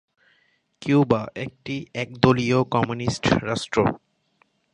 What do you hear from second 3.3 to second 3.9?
রাষ্ট্র।